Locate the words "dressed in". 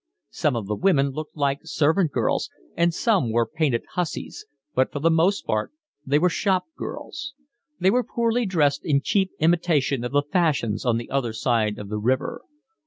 8.47-9.01